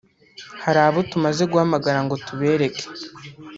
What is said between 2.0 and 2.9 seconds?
ngo tubereke